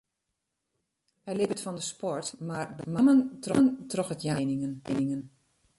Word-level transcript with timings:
Hy 1.25 1.31
libbet 1.37 1.63
fan 1.63 1.77
de 1.79 1.83
sport, 1.91 2.27
mar 2.47 2.67
benammen 2.77 3.19
troch 3.91 4.13
it 4.15 4.21
jaan 4.25 4.39
fan 4.63 4.75
trainingen. 4.85 5.23